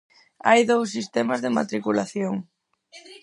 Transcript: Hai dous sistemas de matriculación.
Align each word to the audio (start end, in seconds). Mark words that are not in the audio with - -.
Hai 0.47 0.61
dous 0.71 0.87
sistemas 0.95 1.39
de 1.41 1.53
matriculación. 1.57 2.33